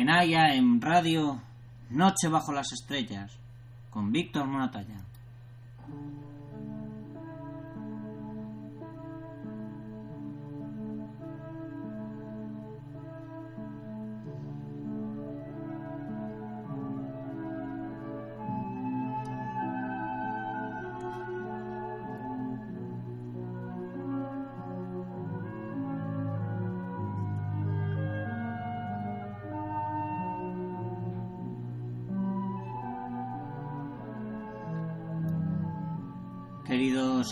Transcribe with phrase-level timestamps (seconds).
[0.00, 1.42] en en radio,
[1.90, 3.36] Noche bajo las estrellas,
[3.90, 5.09] con Víctor Monatalla.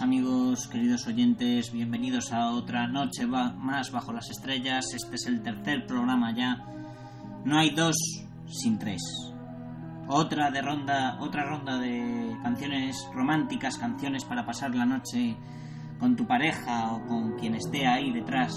[0.01, 4.85] Amigos, queridos oyentes, bienvenidos a otra noche más bajo las estrellas.
[4.95, 6.65] Este es el tercer programa ya.
[7.45, 7.97] No hay dos
[8.47, 9.03] sin tres.
[10.07, 15.37] Otra de ronda, otra ronda de canciones románticas, canciones para pasar la noche
[15.99, 18.55] con tu pareja o con quien esté ahí detrás.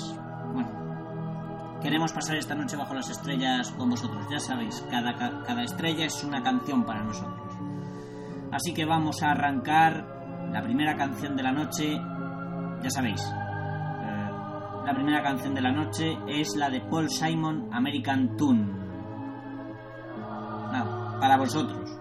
[0.53, 4.27] Bueno, queremos pasar esta noche bajo las estrellas con vosotros.
[4.29, 7.55] Ya sabéis, cada, cada estrella es una canción para nosotros.
[8.51, 10.20] Así que vamos a arrancar
[10.51, 11.99] la primera canción de la noche,
[12.81, 14.29] ya sabéis, eh,
[14.85, 18.65] la primera canción de la noche es la de Paul Simon, American Tune.
[20.71, 22.00] Nada, para vosotros.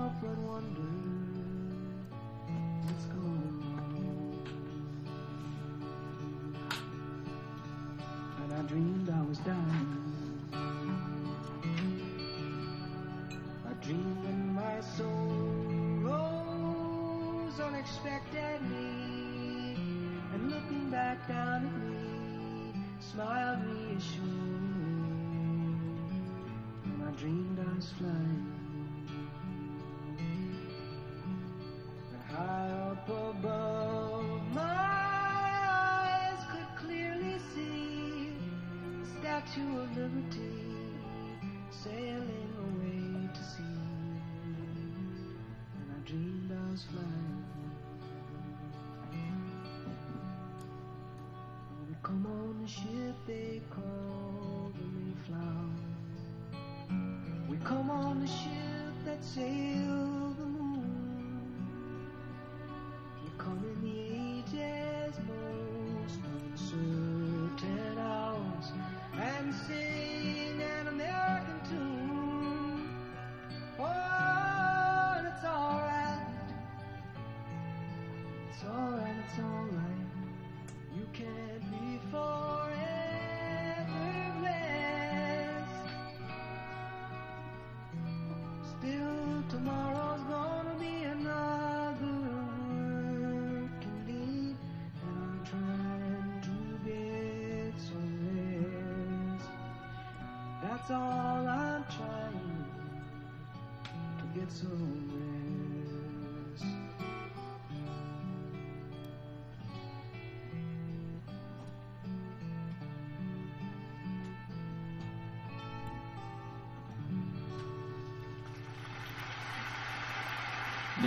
[27.91, 28.09] birds fly.
[32.11, 38.33] But high up above, my eyes could clearly see
[39.01, 40.61] the Statue of Liberty
[41.69, 43.81] sailing away to sea.
[45.75, 47.45] And I dreamed I was flying.
[52.03, 54.00] Come on the ship they call.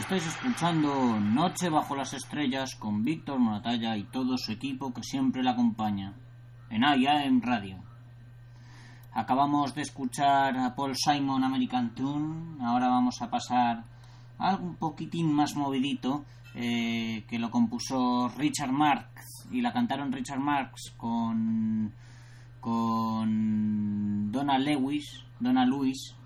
[0.05, 5.43] Estáis escuchando Noche bajo las estrellas con Víctor Monatalla y todo su equipo que siempre
[5.43, 6.15] la acompaña
[6.71, 7.84] en AIA en Radio.
[9.17, 13.85] Acabamos de escuchar a Paul Simon American Tune, ahora vamos a pasar
[14.39, 16.25] a algo un poquitín más movidito
[16.57, 21.93] eh, que lo compuso Richard Marx y la cantaron Richard Marx con
[22.59, 26.17] con Donna Lewis, Donna Lewis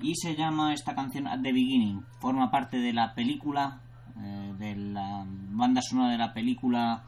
[0.00, 2.02] y se llama esta canción At the Beginning.
[2.18, 3.80] Forma parte de la película,
[4.22, 7.02] eh, de la banda sonora de la película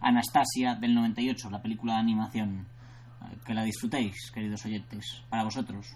[0.00, 2.66] Anastasia del 98, la película de animación.
[3.44, 5.86] Que la disfrutéis, queridos oyentes, para vosotros.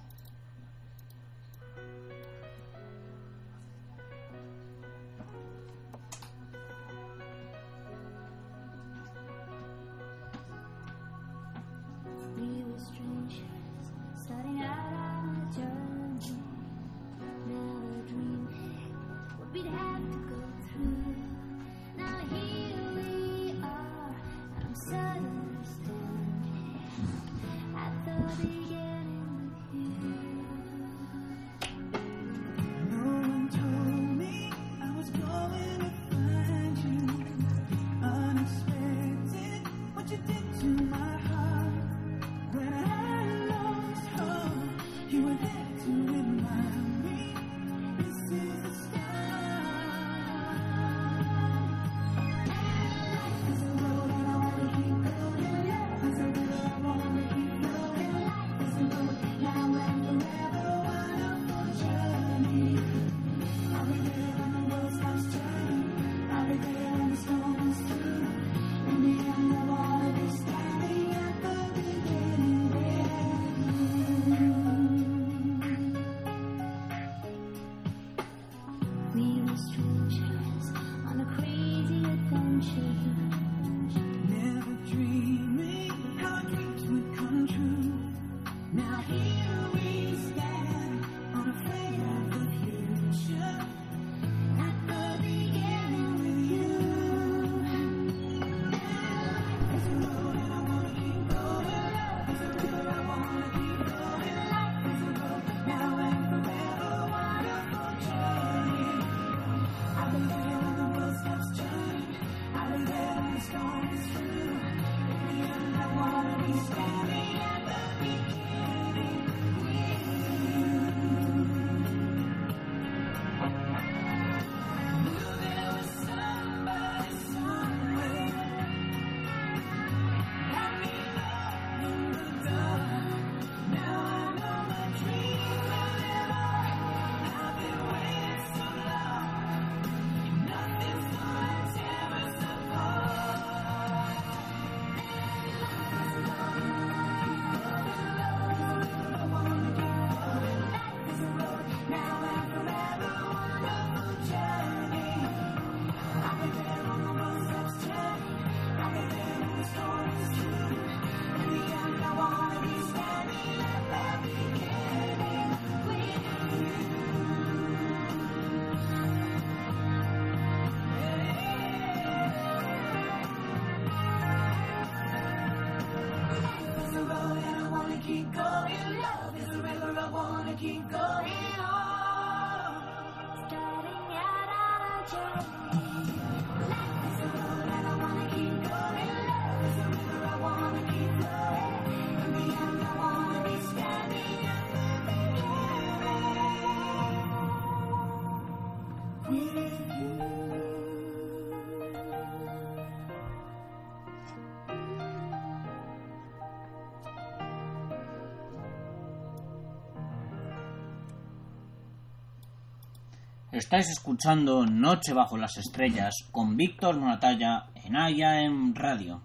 [213.55, 219.23] Estáis escuchando Noche bajo las estrellas con Víctor Monatalla en en Radio.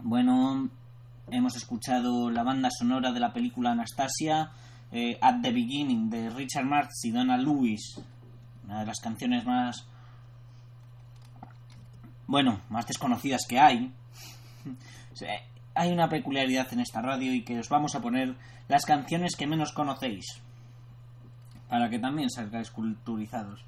[0.00, 0.68] Bueno,
[1.30, 4.50] hemos escuchado la banda sonora de la película Anastasia,
[4.92, 7.98] eh, At the Beginning de Richard Marx y Donna Lewis,
[8.64, 9.86] una de las canciones más,
[12.26, 13.94] bueno, más desconocidas que hay.
[15.78, 18.34] hay una peculiaridad en esta radio y que os vamos a poner
[18.66, 20.42] las canciones que menos conocéis.
[21.68, 23.64] Para que también salgáis culturizados.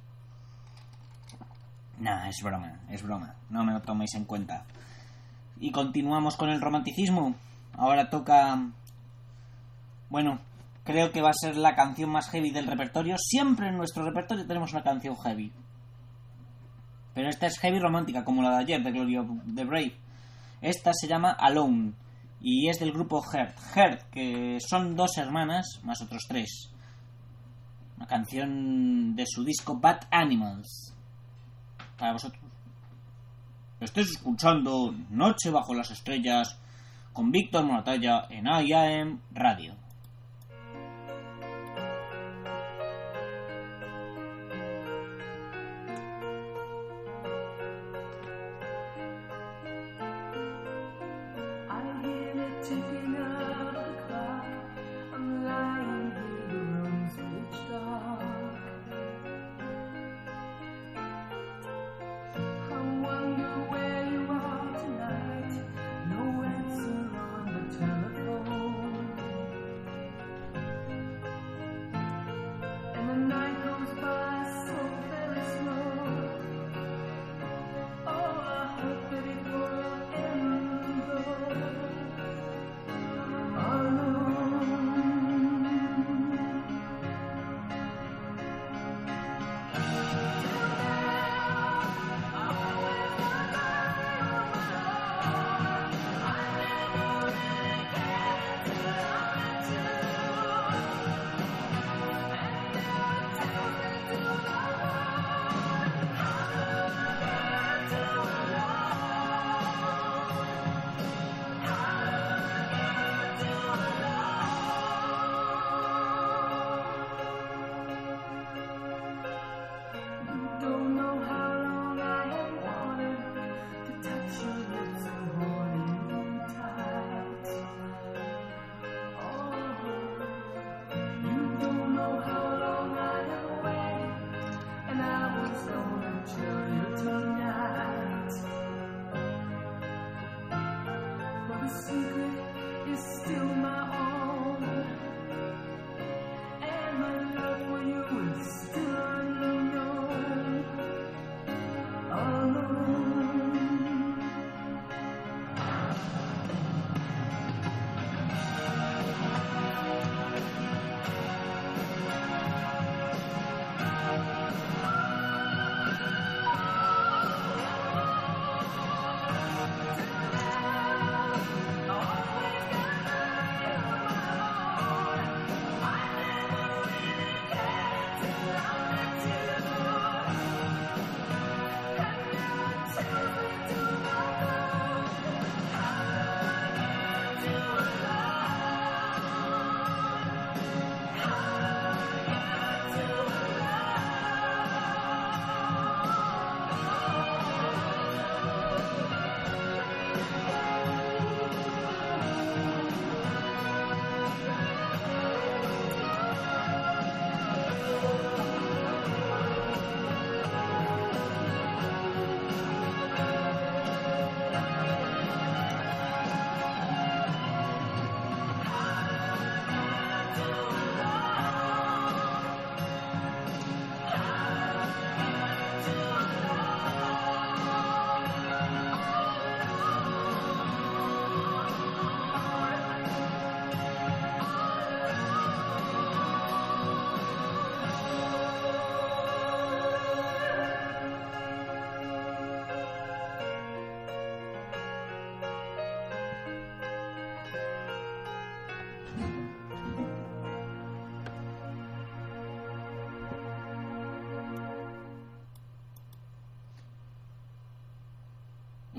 [2.01, 3.37] Nah, es broma, es broma.
[3.49, 4.65] No me lo toméis en cuenta.
[5.61, 7.37] Y continuamos con el romanticismo.
[7.75, 8.59] Ahora toca...
[10.09, 10.41] Bueno,
[10.83, 13.15] creo que va a ser la canción más heavy del repertorio.
[13.19, 15.53] Siempre en nuestro repertorio tenemos una canción heavy.
[17.15, 20.10] Pero esta es heavy romántica, como la de ayer, de Gloria de Brave.
[20.61, 21.95] Esta se llama Alone
[22.41, 23.59] y es del grupo Heart.
[23.75, 26.71] Heart, que son dos hermanas, más otros tres.
[27.97, 30.95] Una canción de su disco Bad Animals.
[31.99, 32.43] Para vosotros.
[33.81, 36.59] Estáis escuchando Noche bajo las estrellas
[37.13, 39.75] con Víctor Moratalla en IAM Radio.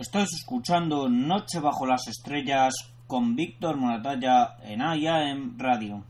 [0.02, 2.74] Estás escuchando Noche bajo las estrellas
[3.06, 6.04] con Víctor Moratalla en IAM Radio.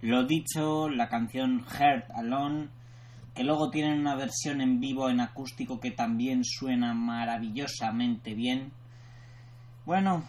[0.00, 2.70] Lo dicho, la canción Heart Alone,
[3.34, 8.72] que luego tienen una versión en vivo en acústico que también suena maravillosamente bien.
[9.84, 10.24] Bueno,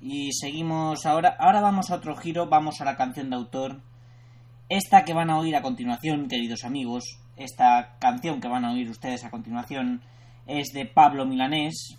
[0.00, 1.36] y seguimos ahora.
[1.38, 3.80] Ahora vamos a otro giro, vamos a la canción de autor.
[4.68, 8.90] Esta que van a oír a continuación, queridos amigos, esta canción que van a oír
[8.90, 10.02] ustedes a continuación
[10.46, 11.98] es de Pablo Milanés.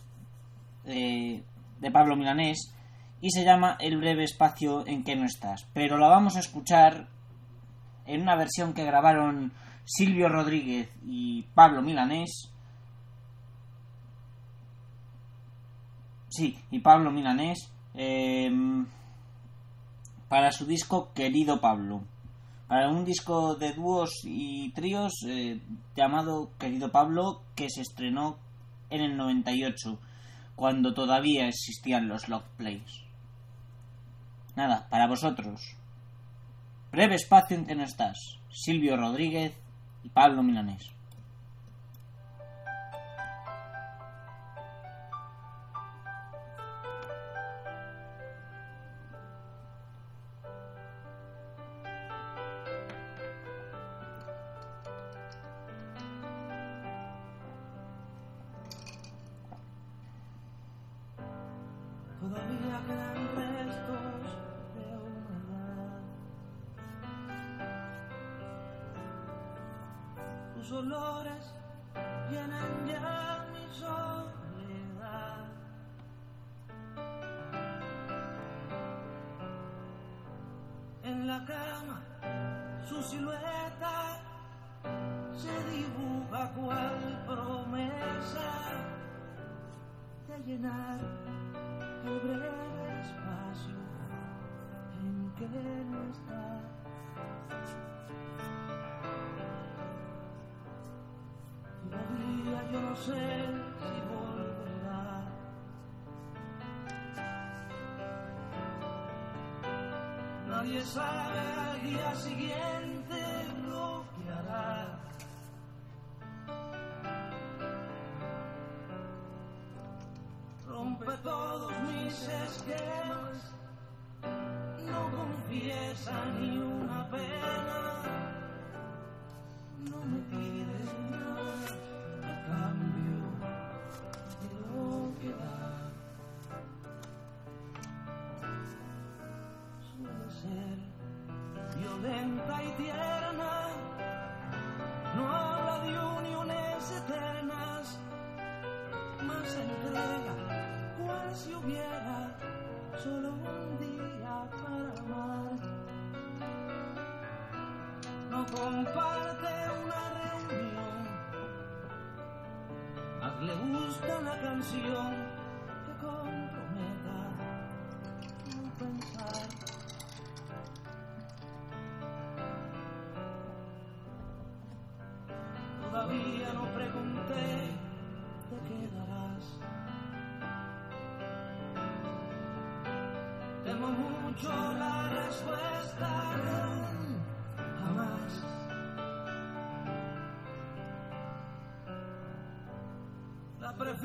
[0.83, 2.75] De Pablo Milanés
[3.25, 5.67] y se llama El breve espacio en que no estás.
[5.73, 7.07] Pero la vamos a escuchar
[8.05, 9.51] en una versión que grabaron
[9.83, 12.51] Silvio Rodríguez y Pablo Milanés.
[16.29, 18.85] Sí, y Pablo Milanés em,
[20.27, 22.03] para su disco Querido Pablo.
[22.67, 25.59] Para un disco de dúos y tríos eh,
[25.95, 28.37] llamado Querido Pablo que se estrenó
[28.89, 29.99] en el 98,
[30.55, 33.03] cuando todavía existían los log plays.
[34.55, 35.61] Nada, para vosotros.
[36.91, 38.39] Breve espacio en que no estás.
[38.49, 39.53] Silvio Rodríguez
[40.03, 40.94] y Pablo Milanés.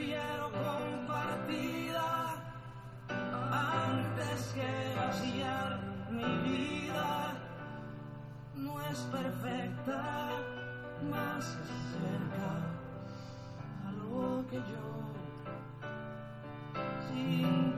[0.00, 2.08] Prefiero compartida
[3.52, 5.78] antes que vaciar
[6.10, 7.34] mi vida.
[8.54, 10.30] No es perfecta,
[11.10, 12.50] más se acerca
[13.86, 14.90] a lo que yo
[17.08, 17.69] simplemente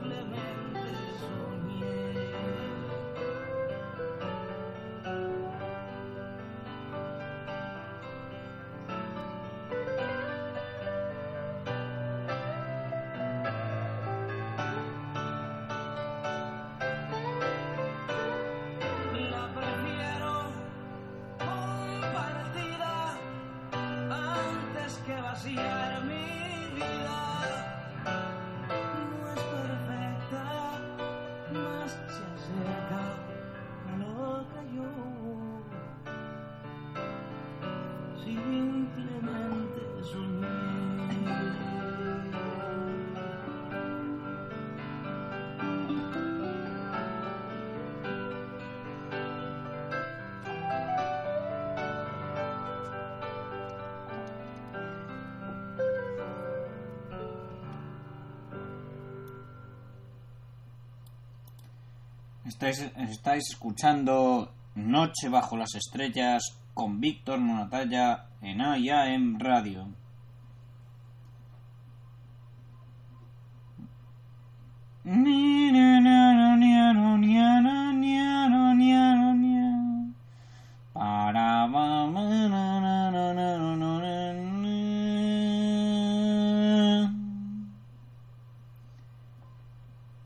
[62.62, 66.44] Estáis, escuchando Noche bajo las estrellas
[66.74, 69.88] con Víctor Monatalla en AIAM Radio.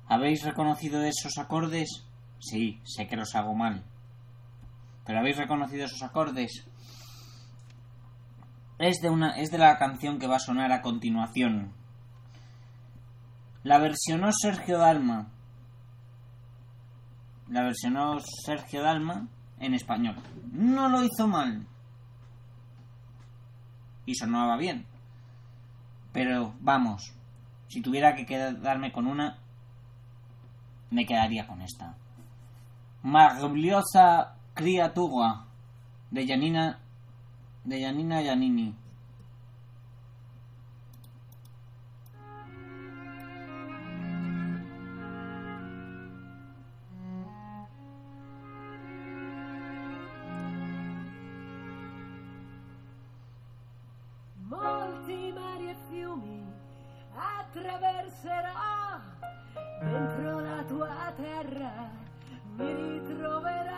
[0.06, 2.05] ¿Habéis reconocido esos acordes?
[2.38, 3.84] Sí, sé que los hago mal.
[5.04, 6.66] ¿Pero habéis reconocido esos acordes?
[8.78, 11.72] Es de, una, es de la canción que va a sonar a continuación.
[13.62, 15.28] La versionó Sergio Dalma.
[17.48, 20.16] La versionó Sergio Dalma en español.
[20.52, 21.66] No lo hizo mal.
[24.04, 24.86] Y sonaba bien.
[26.12, 27.12] Pero vamos,
[27.68, 29.38] si tuviera que quedarme con una,
[30.90, 31.96] me quedaría con esta.
[33.06, 35.46] Maravillosa criatura
[36.10, 36.80] de Janina
[37.62, 38.74] de Janina Giannini.
[54.48, 56.42] molti mari e fiumi
[57.14, 58.98] attraverserò
[59.80, 61.95] dentro la tua terra
[62.58, 63.75] mi ritroverai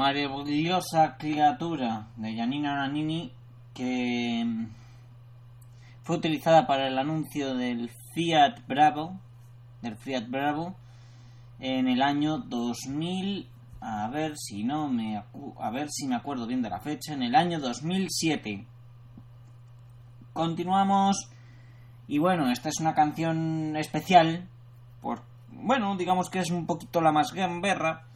[0.00, 3.30] Maravillosa criatura de Janina Nannini
[3.74, 4.46] que
[6.02, 9.20] fue utilizada para el anuncio del Fiat Bravo
[9.82, 10.74] del Fiat Bravo
[11.58, 13.46] en el año 2000
[13.82, 17.22] a ver si no me a ver si me acuerdo bien de la fecha en
[17.22, 18.64] el año 2007
[20.32, 21.28] continuamos.
[22.08, 24.48] Y bueno esta es una canción especial
[25.02, 28.06] por bueno digamos que es un poquito la más gamberra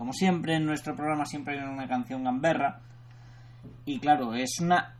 [0.00, 2.80] como siempre, en nuestro programa siempre hay una canción gamberra.
[3.84, 4.96] Y claro, es una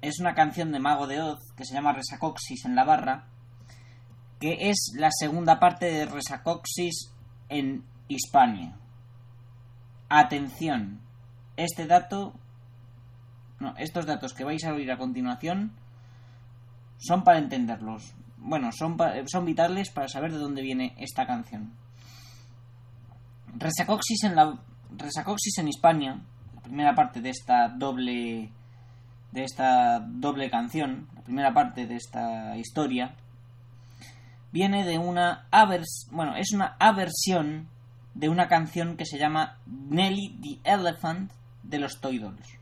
[0.00, 3.26] es una canción de Mago de Oz que se llama Resacoxis en la barra,
[4.40, 7.12] que es la segunda parte de Resacoxis
[7.50, 8.78] en Hispania.
[10.08, 11.02] Atención,
[11.58, 12.32] este dato
[13.58, 15.72] no, estos datos que vais a oír a continuación
[16.96, 18.14] son para entenderlos.
[18.38, 21.74] Bueno, son, son vitales para saber de dónde viene esta canción.
[23.58, 24.58] Resacoxis en la
[25.58, 26.20] en Hispania,
[26.54, 28.50] la primera parte de esta doble
[29.32, 33.14] de esta doble canción, la primera parte de esta historia
[34.52, 37.68] viene de una avers, bueno, es una aversión
[38.14, 41.30] de una canción que se llama Nelly the Elephant
[41.62, 42.58] de los Toy Dolls.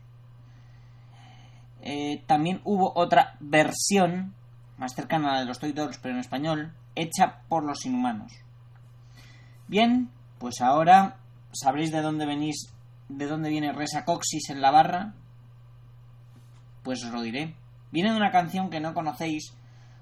[1.81, 4.35] eh, también hubo otra versión,
[4.77, 8.33] más cercana a la de los Toy Dolls, pero en español, hecha por los inhumanos.
[9.67, 11.17] Bien, pues ahora
[11.51, 12.73] sabréis de dónde venís,
[13.09, 15.13] de dónde viene Resa Coxis en la barra.
[16.83, 17.55] Pues os lo diré.
[17.91, 19.53] Viene de una canción que no conocéis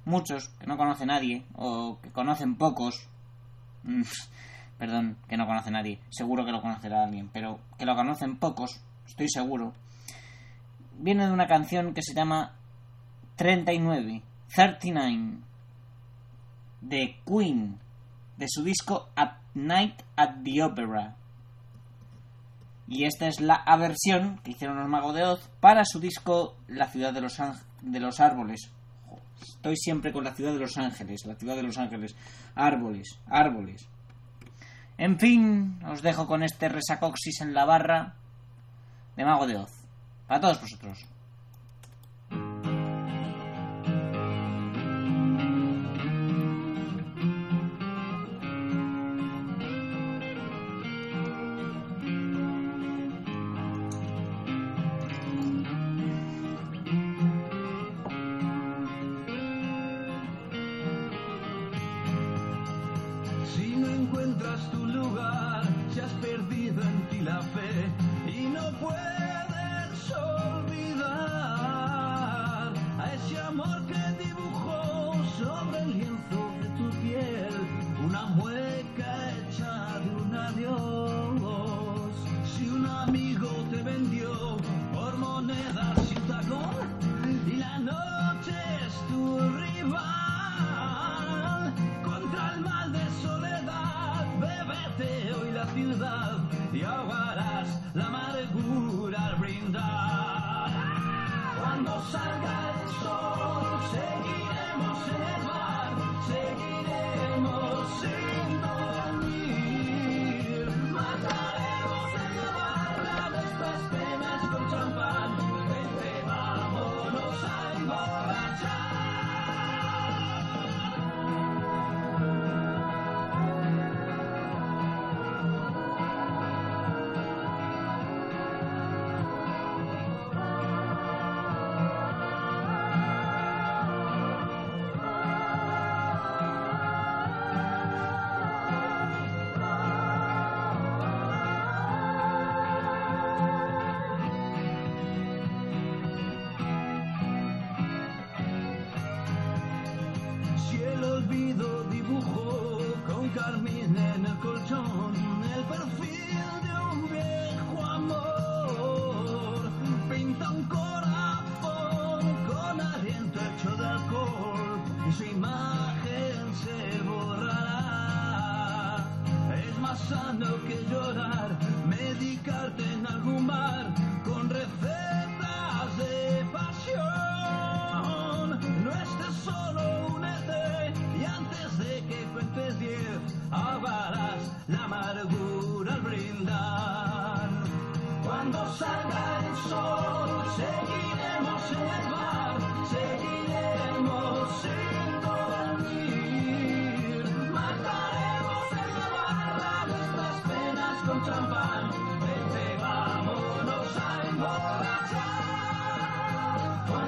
[0.05, 3.07] muchos, que no conoce nadie, o que conocen pocos.
[3.83, 4.03] Mm,
[4.77, 5.99] Perdón, que no conoce nadie.
[6.09, 9.73] Seguro que lo conocerá alguien, pero que lo conocen pocos, estoy seguro.
[10.99, 12.53] Viene de una canción que se llama
[13.37, 14.21] 39,
[14.53, 15.37] 39,
[16.81, 17.79] de Queen,
[18.37, 21.15] de su disco At Night at the Opera.
[22.87, 26.87] Y esta es la aversión que hicieron los Magos de Oz para su disco La
[26.87, 27.37] ciudad de los,
[27.81, 28.71] de los árboles.
[29.41, 32.15] Estoy siempre con la ciudad de los ángeles, la ciudad de los ángeles.
[32.55, 33.87] Árboles, árboles.
[34.97, 38.15] En fin, os dejo con este resacoxis en la barra
[39.15, 39.71] de Mago de Oz.
[40.27, 41.05] Para todos vosotros.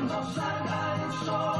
[0.10, 1.60] Cuando salga el sol,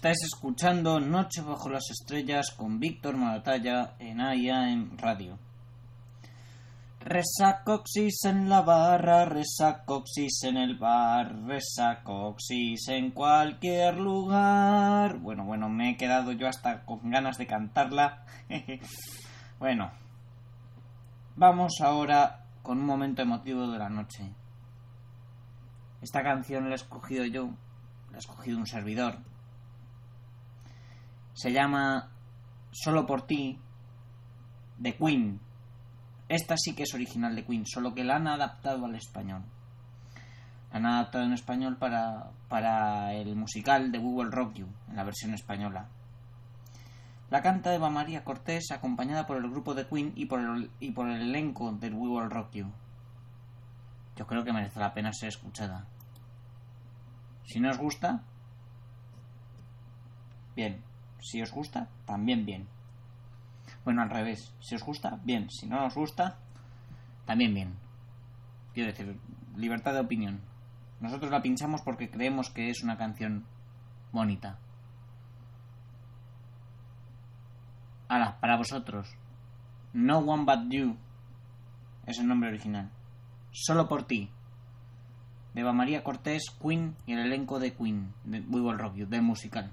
[0.00, 5.38] Estáis escuchando Noche bajo las estrellas con Víctor Maratalla en AIAM Radio.
[7.00, 15.18] Resacoxis en la barra, resacoxis en el bar, resacoxis en cualquier lugar.
[15.18, 18.24] Bueno, bueno, me he quedado yo hasta con ganas de cantarla.
[19.58, 19.90] bueno,
[21.36, 24.32] vamos ahora con un momento emotivo de la noche.
[26.00, 27.50] Esta canción la he escogido yo,
[28.10, 29.18] la ha escogido un servidor.
[31.32, 32.10] Se llama
[32.70, 33.58] Solo por ti,
[34.78, 35.40] de Queen.
[36.28, 39.42] Esta sí que es original de Queen, solo que la han adaptado al español.
[40.70, 45.04] La han adaptado en español para, para el musical de Will Rock You, en la
[45.04, 45.88] versión española.
[47.30, 50.92] La canta Eva María Cortés, acompañada por el grupo de Queen y por el, y
[50.92, 52.72] por el elenco del We Will Rock You.
[54.16, 55.86] Yo creo que merece la pena ser escuchada.
[57.44, 58.22] Si no os gusta,
[60.54, 60.89] bien.
[61.20, 62.68] Si os gusta, también bien.
[63.84, 64.54] Bueno, al revés.
[64.60, 65.48] Si os gusta, bien.
[65.50, 66.38] Si no os gusta,
[67.26, 67.74] también bien.
[68.74, 69.18] Quiero decir,
[69.56, 70.40] libertad de opinión.
[71.00, 73.46] Nosotros la pinchamos porque creemos que es una canción
[74.12, 74.58] bonita.
[78.08, 79.08] Ahora, para vosotros.
[79.92, 80.96] No One But You
[82.06, 82.90] es el nombre original.
[83.52, 84.30] Solo por ti.
[85.54, 89.06] De Eva María Cortés, Queen y el elenco de Queen, de We Will Rock You,
[89.06, 89.72] del musical.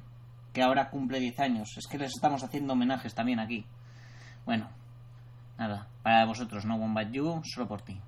[0.57, 1.77] Que ahora cumple 10 años.
[1.77, 3.63] Es que les estamos haciendo homenajes también aquí.
[4.43, 4.67] Bueno,
[5.55, 8.01] nada, para vosotros, no But You, solo por ti.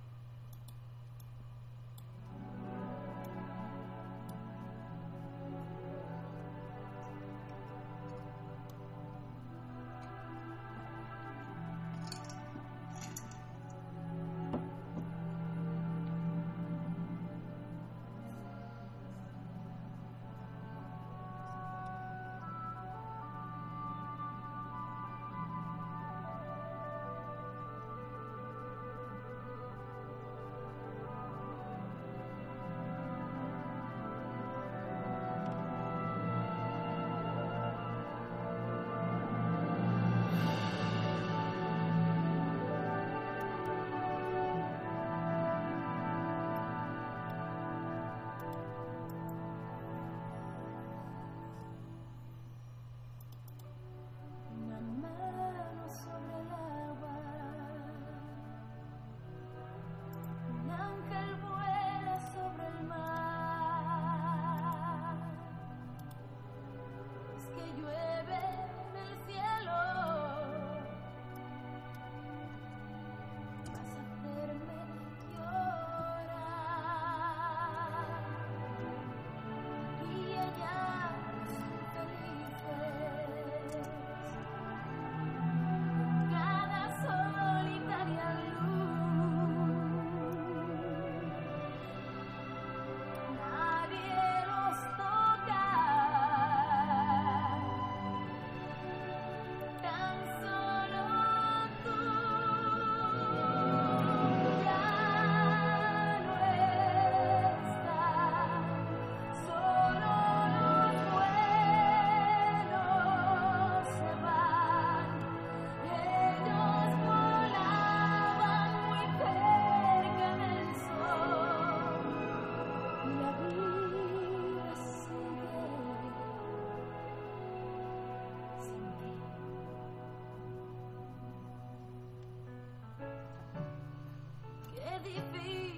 [135.06, 135.69] worthy.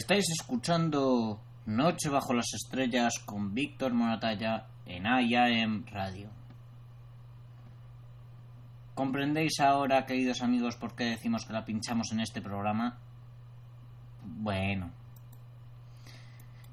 [0.00, 6.30] Estáis escuchando Noche bajo las estrellas con Víctor Moratalla en IAM Radio.
[8.94, 12.96] ¿Comprendéis ahora, queridos amigos, por qué decimos que la pinchamos en este programa?
[14.24, 14.90] Bueno.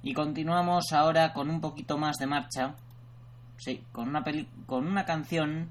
[0.03, 2.75] Y continuamos ahora con un poquito más de marcha.
[3.57, 4.23] Sí, con una
[4.65, 5.69] con una canción.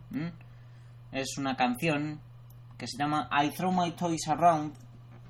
[1.10, 2.20] Es una canción
[2.76, 4.74] que se llama I Throw My Toys Around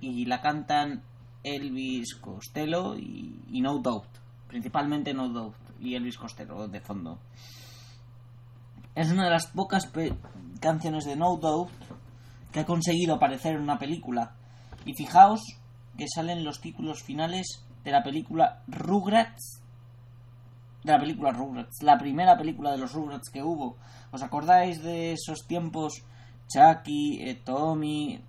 [0.00, 1.04] y la cantan
[1.46, 4.08] Elvis Costello y, y No Doubt.
[4.48, 7.18] Principalmente No Doubt y Elvis Costello de fondo.
[8.94, 9.90] Es una de las pocas
[10.60, 11.70] canciones de No Doubt
[12.50, 14.34] que ha conseguido aparecer en una película.
[14.84, 15.40] Y fijaos
[15.96, 19.62] que salen los títulos finales de la película Rugrats.
[20.82, 23.76] De la película Rugrats, la primera película de los Rugrats que hubo.
[24.12, 26.04] ¿Os acordáis de esos tiempos?
[26.48, 28.20] Chucky, eh, Tommy,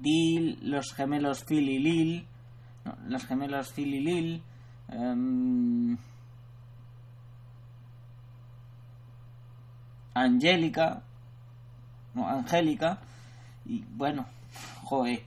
[0.00, 2.26] Dil, los gemelos Phil y Lil.
[2.84, 4.42] No, los gemelos Phil y Lil.
[4.88, 5.96] em,
[10.14, 11.02] Angélica.
[12.14, 12.98] No, Angélica.
[13.66, 14.26] Y bueno,
[14.84, 15.22] joder,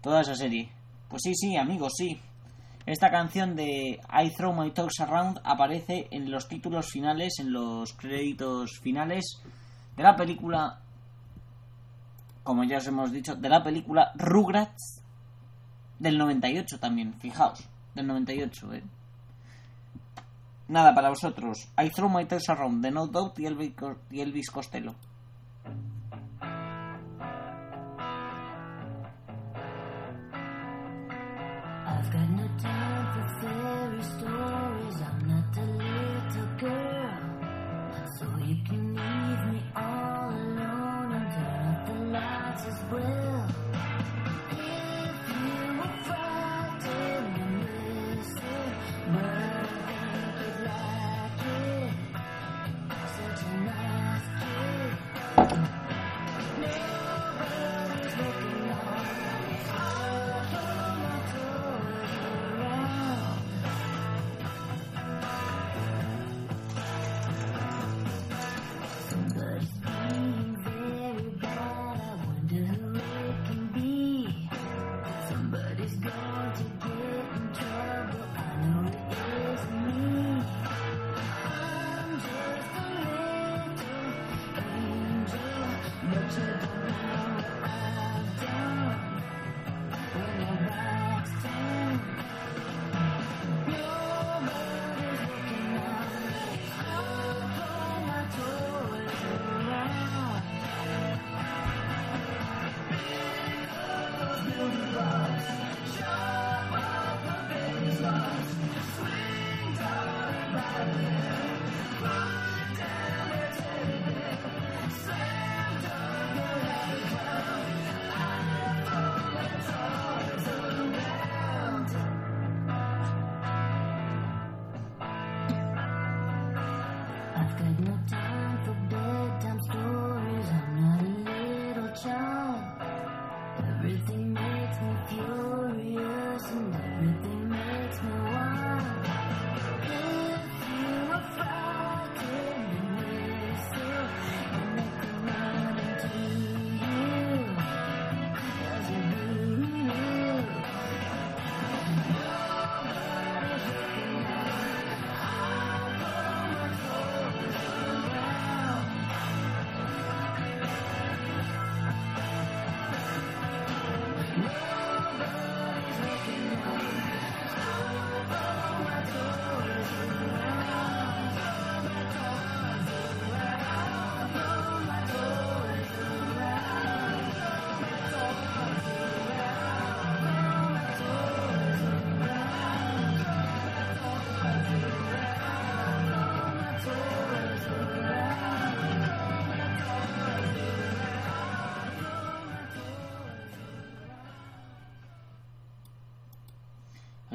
[0.00, 0.70] toda esa serie.
[1.08, 2.20] Pues sí, sí, amigos, sí.
[2.86, 7.92] Esta canción de I Throw My Toys Around aparece en los títulos finales, en los
[7.92, 9.40] créditos finales
[9.96, 10.80] de la película,
[12.42, 15.02] como ya os hemos dicho, de la película Rugrats
[15.98, 18.82] del 98 también, fijaos, del 98, eh.
[20.68, 24.94] Nada, para vosotros, I Throw My Toys Around de No Doubt y Elvis, Costello.
[38.52, 39.71] You can leave me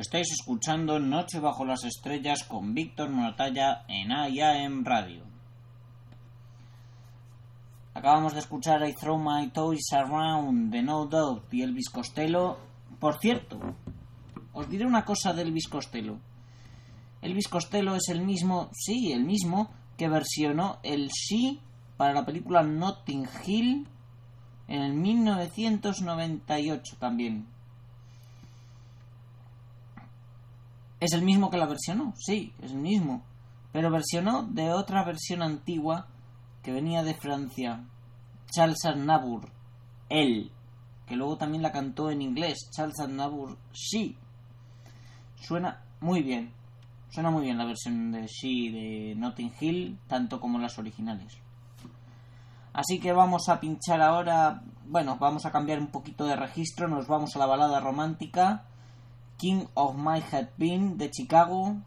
[0.07, 5.25] Estáis escuchando Noche bajo las estrellas con Víctor Moratalla en IAM Radio.
[7.93, 12.57] Acabamos de escuchar I Throw My Toys Around de No Doubt y Elvis Costello.
[13.01, 13.59] Por cierto,
[14.53, 16.19] os diré una cosa de Elvis Costello.
[17.21, 21.59] Elvis Costello es el mismo, sí, el mismo que versionó el sí
[21.97, 23.85] para la película Notting Hill
[24.69, 27.56] en el 1998 también.
[30.99, 33.23] Es el mismo que la versionó, sí, es el mismo.
[33.71, 36.07] Pero versionó de otra versión antigua
[36.63, 37.83] que venía de Francia,
[38.51, 39.49] Charles Aznavour,
[40.09, 40.51] él,
[41.05, 44.15] que luego también la cantó en inglés, Charles Aznavour, She.
[45.35, 46.51] Suena muy bien,
[47.09, 51.37] suena muy bien la versión de She de Notting Hill, tanto como las originales.
[52.73, 57.07] Así que vamos a pinchar ahora, bueno, vamos a cambiar un poquito de registro, nos
[57.07, 58.65] vamos a la balada romántica,
[59.37, 61.77] King of My Head Been de Chicago,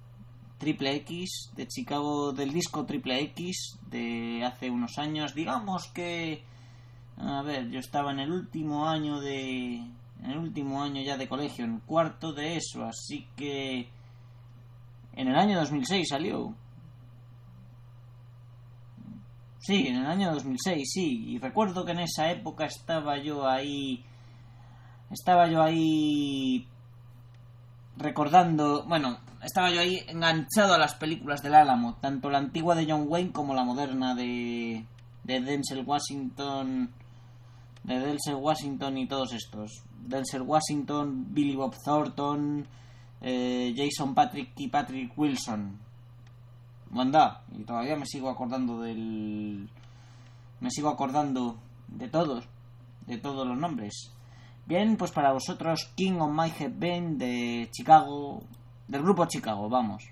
[0.59, 6.45] Triple X, de Chicago, del disco Triple X de hace unos años, digamos que,
[7.17, 11.29] a ver, yo estaba en el último año de, en el último año ya de
[11.29, 13.89] colegio, en cuarto de eso, así que
[15.15, 16.55] en el año 2006 salió.
[19.59, 21.35] Sí, en el año 2006, sí.
[21.35, 24.03] Y recuerdo que en esa época estaba yo ahí.
[25.11, 26.67] Estaba yo ahí.
[28.01, 28.85] Recordando.
[28.87, 31.97] Bueno, estaba yo ahí enganchado a las películas del Álamo.
[32.01, 34.87] Tanto la antigua de John Wayne como la moderna de.
[35.25, 36.91] de Denzel Washington.
[37.85, 39.83] De Denzel Washington y todos estos.
[40.07, 42.67] Denzel Washington, Billy Bob Thornton.
[43.21, 45.79] eh, Jason Patrick y Patrick Wilson.
[46.91, 49.69] Manda, y todavía me sigo acordando del.
[50.61, 52.49] Me sigo acordando de todos,
[53.07, 54.11] de todos los nombres.
[54.71, 58.41] Bien, pues para vosotros, King of My Head Band de Chicago,
[58.87, 60.05] del grupo Chicago, vamos.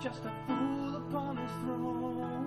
[0.00, 2.37] Just a fool upon his throne.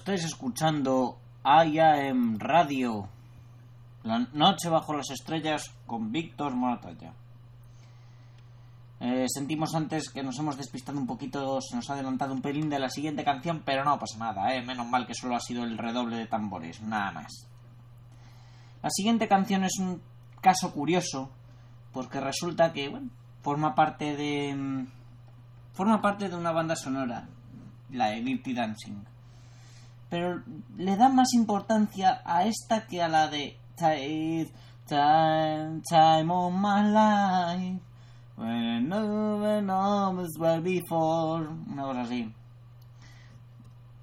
[0.00, 3.06] Estáis escuchando IAM Radio,
[4.02, 7.12] la noche bajo las estrellas con Víctor Moratalla.
[8.98, 12.70] Eh, sentimos antes que nos hemos despistado un poquito, se nos ha adelantado un pelín
[12.70, 15.64] de la siguiente canción, pero no pasa nada, eh, menos mal que solo ha sido
[15.64, 17.46] el redoble de tambores, nada más.
[18.82, 20.00] La siguiente canción es un
[20.40, 21.30] caso curioso,
[21.92, 23.10] porque resulta que, bueno,
[23.42, 24.86] forma parte de.
[25.74, 27.28] forma parte de una banda sonora,
[27.90, 29.04] la de Dirty Dancing.
[30.10, 30.42] Pero
[30.76, 34.46] le da más importancia a esta que a la de Time,
[34.86, 37.80] time, time of my life.
[38.36, 41.48] When no one knows where before.
[41.66, 42.30] Una cosa así.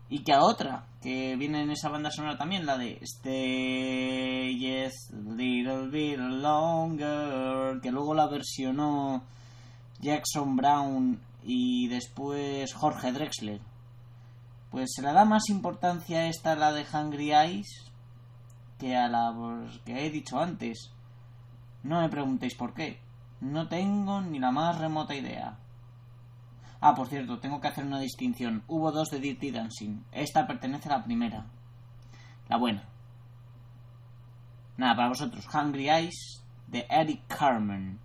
[0.10, 5.12] Y que a otra, que viene en esa banda sonora también, la de Stay Yes,
[5.14, 9.22] a Little Bit Longer, que luego la versionó
[10.00, 13.60] Jackson Brown y después Jorge Drexler.
[14.70, 17.92] Pues se le da más importancia a esta, la de Hungry Eyes,
[18.78, 19.34] que a la
[19.86, 20.92] que he dicho antes.
[21.84, 23.00] No me preguntéis por qué.
[23.40, 25.58] No tengo ni la más remota idea.
[26.80, 28.64] Ah, por cierto, tengo que hacer una distinción.
[28.68, 30.04] Hubo dos de Dirty Dancing.
[30.12, 31.46] Esta pertenece a la primera.
[32.50, 32.84] La buena.
[34.78, 35.48] Nada, para vosotros.
[35.54, 38.00] Hungry Eyes de Eric Carmen.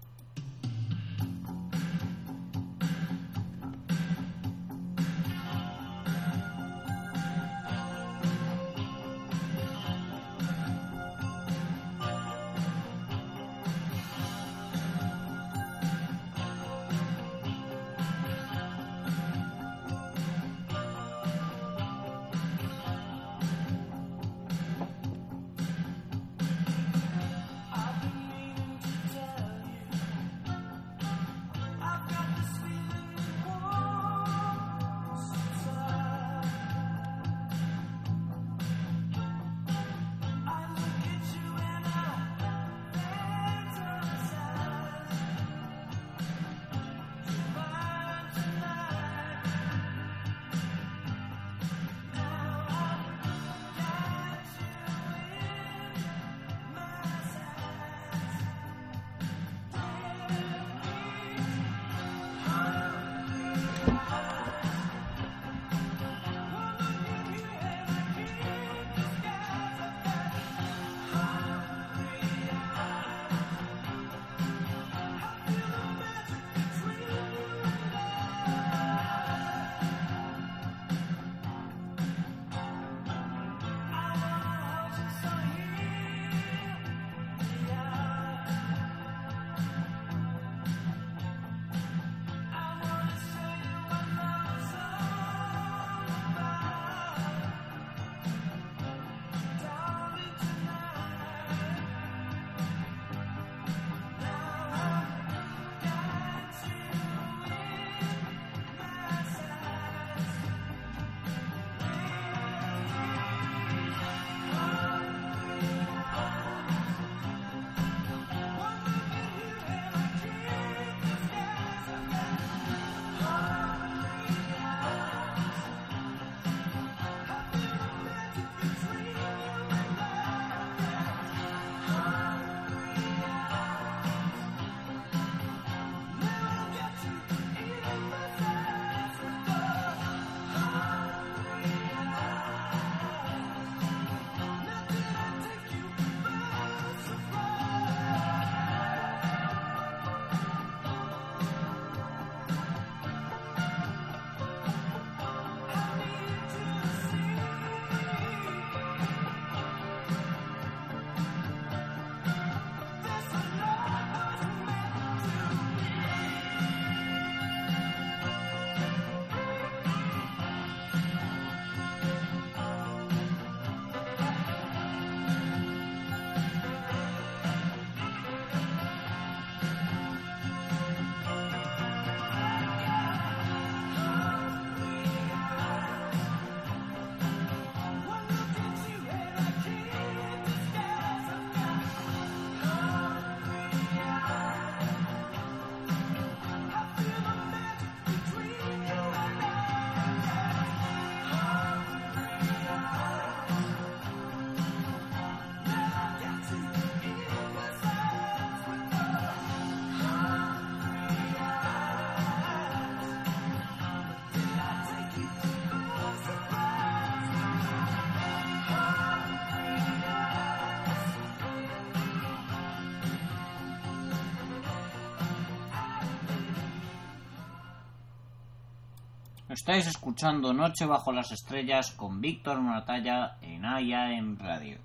[229.63, 234.77] Estáis escuchando Noche bajo las estrellas con Víctor Moratalla en en Radio.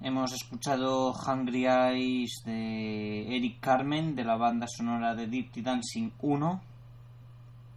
[0.00, 6.62] Hemos escuchado Hungry Eyes de Eric Carmen de la banda sonora de Dirty Dancing 1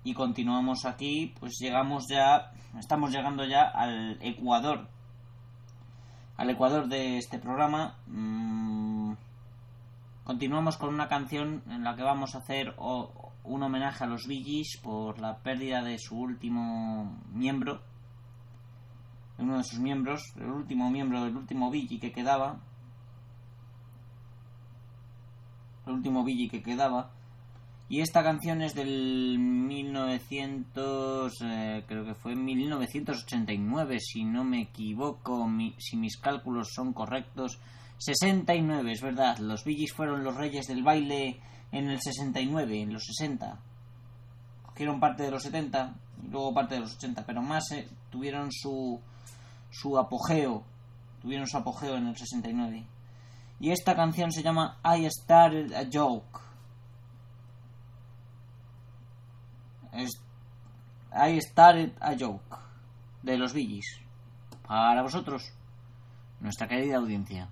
[0.05, 4.87] y continuamos aquí, pues llegamos ya, estamos llegando ya al Ecuador,
[6.37, 7.97] al Ecuador de este programa.
[8.07, 9.15] Mm,
[10.23, 12.73] continuamos con una canción en la que vamos a hacer
[13.47, 17.81] un homenaje a los Bee por la pérdida de su último miembro,
[19.37, 22.61] uno de sus miembros, el último miembro del último Billy que quedaba,
[25.85, 27.11] el último Billy que quedaba.
[27.87, 35.47] Y esta canción es del 1900, eh, creo que fue 1989, si no me equivoco,
[35.77, 37.59] si mis cálculos son correctos.
[37.97, 41.39] 69, es verdad, los Billys fueron los reyes del baile
[41.71, 43.57] en el 69, en los 60.
[44.63, 48.51] Cogieron parte de los 70 y luego parte de los 80, pero más eh, tuvieron
[48.51, 48.99] su,
[49.71, 50.63] su apogeo,
[51.21, 52.85] tuvieron su apogeo en el 69.
[53.59, 56.39] Y esta canción se llama I Started a Joke.
[61.13, 62.57] I Started a Joke
[63.23, 64.01] de los Billys.
[64.67, 65.53] Para vosotros,
[66.39, 67.49] nuestra querida audiencia.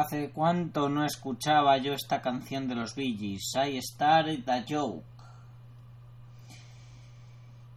[0.00, 5.04] Hace cuánto no escuchaba yo esta canción de los Gees, I Started a Joke.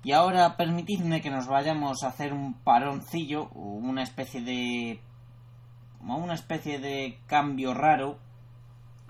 [0.03, 4.99] Y ahora permitidme que nos vayamos a hacer un paroncillo, una especie de.
[6.01, 8.17] una especie de cambio raro.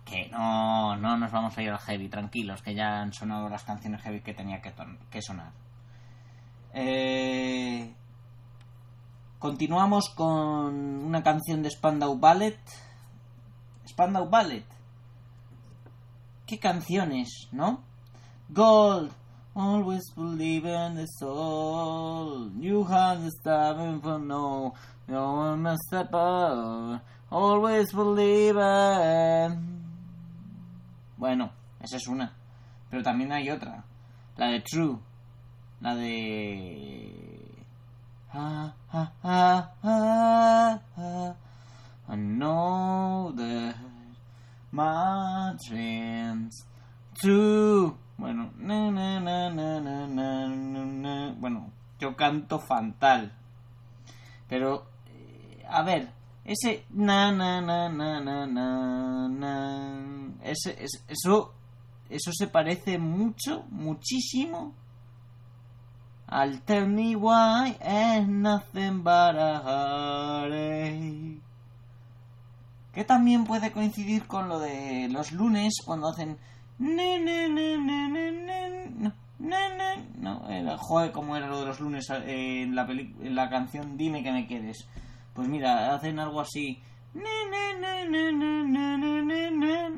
[0.05, 3.63] Que no, no nos vamos a ir al heavy, tranquilos, que ya han sonado las
[3.63, 4.73] canciones heavy que tenía que,
[5.09, 5.51] que sonar.
[6.73, 7.93] Eh,
[9.41, 12.59] Continuamos con una canción de Spandau Ballet.
[13.91, 14.63] Spandau Ballet.
[16.45, 17.83] ¿Qué canciones, no?
[18.49, 19.11] Gold.
[19.53, 22.51] Always believe in the soul.
[22.57, 24.73] You have the for no.
[25.09, 26.13] No one must step.
[27.29, 29.83] Always believe in.
[31.17, 32.33] Bueno, esa es una.
[32.89, 33.83] Pero también hay otra.
[34.37, 34.99] La de True.
[35.81, 37.65] La de.
[38.33, 41.35] Ah, ah, ah, ah, ah.
[42.11, 43.75] I know that
[44.69, 46.65] my chance
[47.21, 47.95] to.
[48.17, 53.31] Bueno, na, na, na, na na na na bueno, yo canto fantal.
[54.49, 56.11] Pero, eh, a ver,
[56.43, 61.53] ese na na na na na na, na ese, ese, eso,
[62.09, 64.73] eso se parece mucho, muchísimo
[66.27, 71.40] al Tell Me Why and Nothing But a Heartache.
[72.93, 76.37] Que también puede coincidir con lo de los lunes cuando hacen...
[80.17, 83.15] No, era, joder, como era lo de los lunes en, la peli...
[83.21, 84.87] en la canción Dime que me quieres.
[85.33, 86.79] Pues mira, hacen algo así.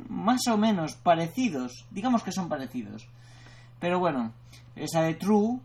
[0.09, 1.85] Más o menos parecidos.
[1.91, 3.07] Digamos que son parecidos.
[3.79, 4.33] Pero bueno,
[4.75, 5.59] esa de True.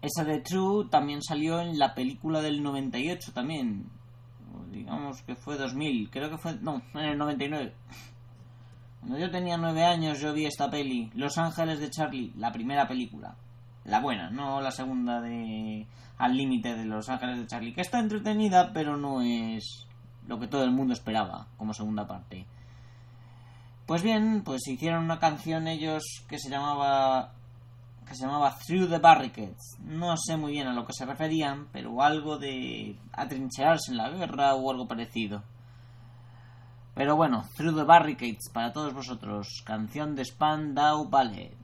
[0.00, 3.86] Esa de True también salió en la película del 98 también.
[4.72, 6.10] Digamos que fue 2000.
[6.10, 6.54] Creo que fue...
[6.60, 7.72] No, en el 99.
[9.00, 11.10] Cuando yo tenía 9 años yo vi esta peli.
[11.14, 12.32] Los Ángeles de Charlie.
[12.36, 13.36] La primera película.
[13.84, 15.86] La buena, no la segunda de
[16.18, 19.86] Al límite de Los Ángeles de Charlie, que está entretenida, pero no es
[20.28, 22.46] lo que todo el mundo esperaba como segunda parte.
[23.86, 27.32] Pues bien, pues hicieron una canción ellos que se llamaba
[28.12, 29.78] que se llamaba Through the Barricades.
[29.80, 34.10] No sé muy bien a lo que se referían, pero algo de atrincherarse en la
[34.10, 35.42] guerra o algo parecido.
[36.94, 41.56] Pero bueno, Through the Barricades para todos vosotros, canción de Spandau Ballet.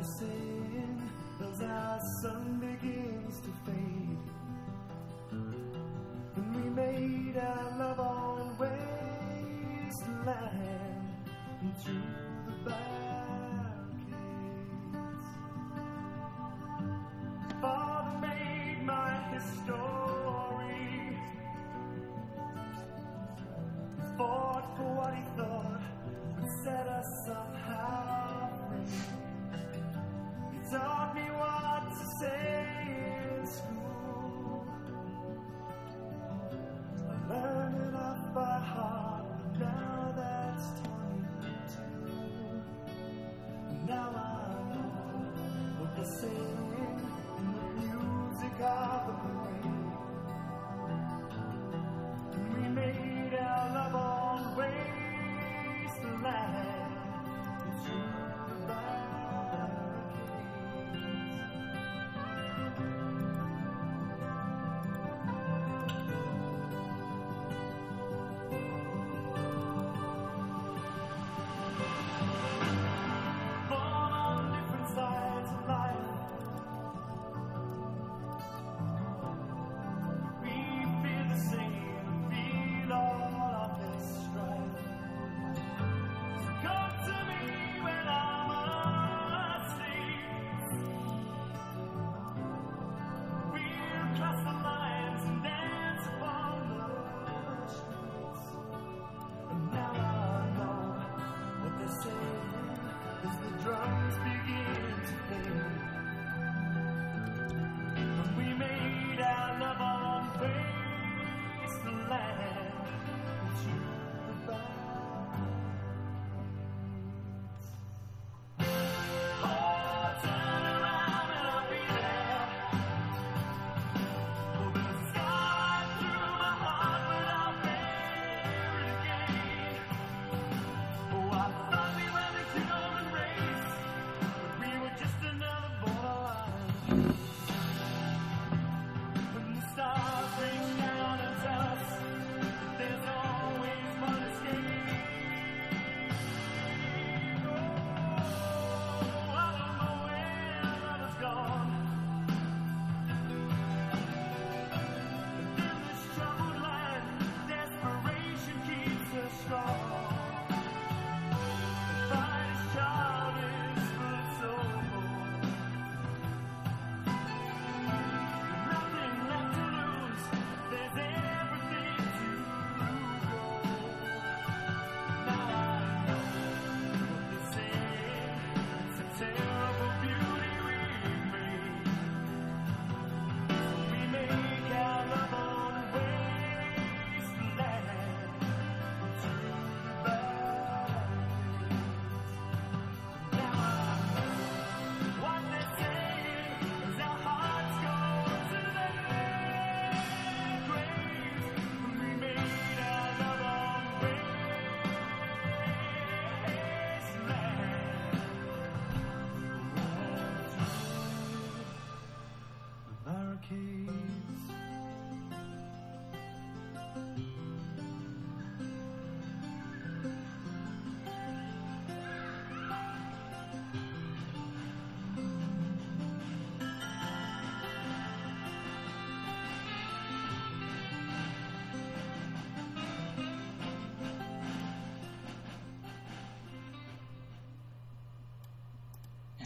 [0.00, 1.02] They're saying
[1.40, 4.18] as our sun begins to fade.
[6.34, 9.90] When we made our love on wasteland
[11.60, 12.29] and through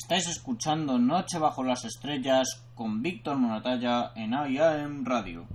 [0.05, 5.47] Estáis escuchando Noche bajo las estrellas con Víctor Monatalla en IAM Radio.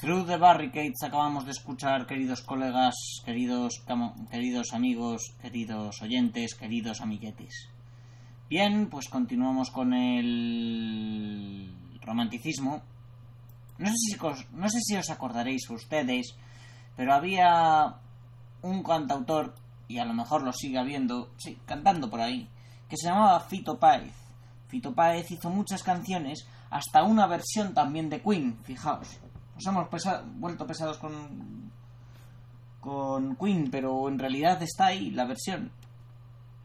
[0.00, 2.94] Through the Barricades acabamos de escuchar, queridos colegas,
[3.24, 3.74] queridos,
[4.30, 7.68] queridos amigos, queridos oyentes, queridos amiguetes.
[8.50, 12.82] Bien, pues continuamos con el romanticismo.
[13.78, 16.34] No sé si, os- no sé si os acordaréis ustedes,
[16.96, 17.94] pero había
[18.62, 19.54] un cantautor,
[19.88, 22.48] y a lo mejor lo sigue habiendo, sí, cantando por ahí,
[22.88, 24.14] que se llamaba Fito Páez.
[24.68, 29.18] Fito Páez hizo muchas canciones, hasta una versión también de Queen, fijaos.
[29.54, 29.88] Nos hemos
[30.36, 31.72] vuelto pesados con,
[32.80, 35.72] con Queen, pero en realidad está ahí la versión.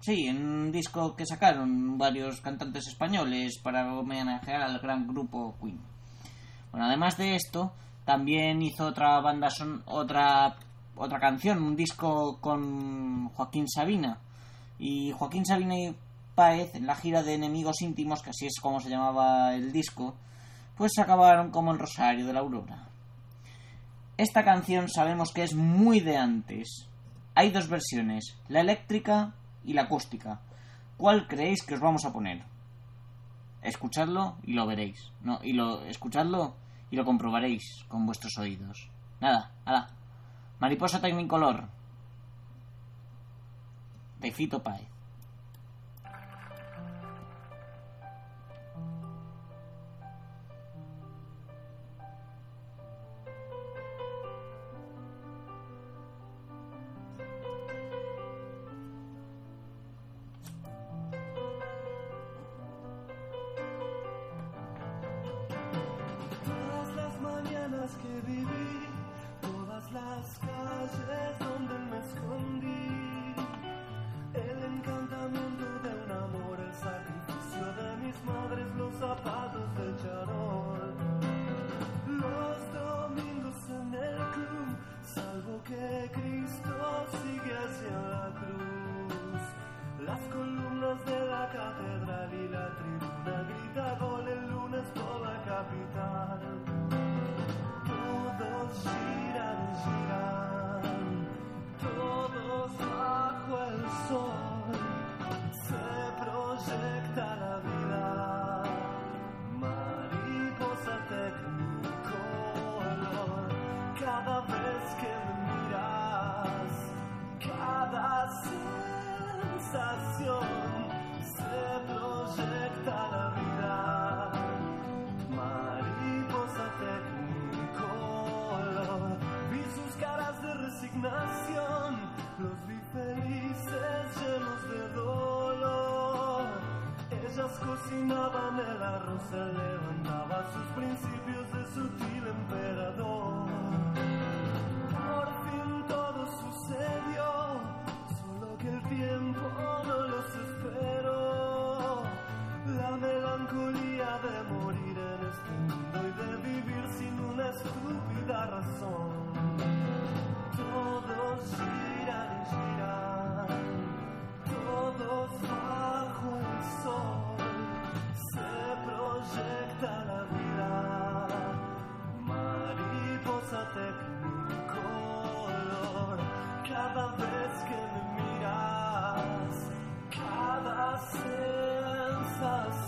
[0.01, 5.79] Sí, en un disco que sacaron varios cantantes españoles para homenajear al gran grupo Queen.
[6.71, 7.71] Bueno, además de esto,
[8.03, 10.57] también hizo otra banda son otra
[10.95, 14.19] otra canción, un disco con Joaquín Sabina.
[14.79, 15.95] Y Joaquín Sabina y
[16.35, 20.15] Páez, en la gira de Enemigos Íntimos, que así es como se llamaba el disco,
[20.75, 22.87] pues acabaron como el Rosario de la Aurora.
[24.17, 26.87] Esta canción sabemos que es muy de antes.
[27.35, 29.33] Hay dos versiones, la eléctrica
[29.63, 30.41] y la acústica.
[30.97, 32.43] ¿Cuál creéis que os vamos a poner?
[33.61, 35.11] Escuchadlo y lo veréis.
[35.21, 36.55] No, y lo escuchadlo
[36.91, 38.89] y lo comprobaréis con vuestros oídos.
[39.19, 39.89] Nada, hala.
[40.63, 41.67] Mariposa Technicolor.
[44.21, 44.92] De Fito Páez.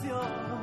[0.06, 0.55] canción.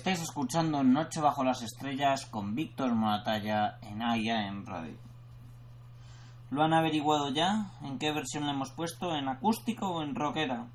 [0.00, 4.96] Estáis escuchando Noche bajo las estrellas con Víctor Moratalla en AIAM Radio.
[6.50, 7.72] ¿Lo han averiguado ya?
[7.82, 9.14] ¿En qué versión le hemos puesto?
[9.14, 10.68] ¿En acústico o en rockera?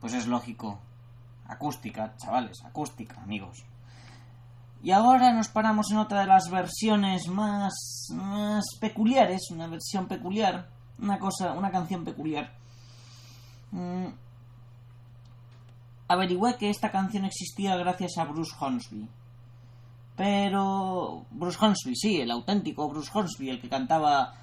[0.00, 0.78] Pues es lógico.
[1.48, 3.64] Acústica, chavales, acústica, amigos.
[4.80, 7.74] Y ahora nos paramos en otra de las versiones más,
[8.12, 10.68] más peculiares, una versión peculiar,
[11.00, 12.52] una cosa, una canción peculiar.
[13.72, 14.25] Mm.
[16.08, 19.08] Averigüé que esta canción existía gracias a Bruce Hornsby.
[20.16, 24.34] Pero Bruce Hornsby, sí, el auténtico Bruce Hornsby, el que cantaba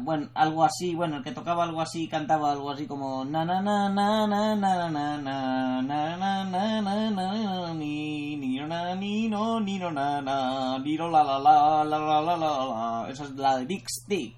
[0.00, 3.60] bueno, algo así, bueno, el que tocaba algo así, cantaba algo así como na na
[3.62, 10.20] na na na na na na na na na na ni no ni no na
[10.20, 14.34] na la la la la la esa es la de Big Stick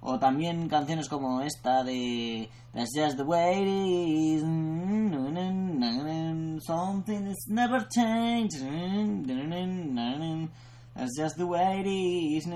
[0.00, 4.42] o también canciones como esta de That's just the way it is
[6.64, 8.60] Something is never changed
[10.94, 12.46] That's just the way it is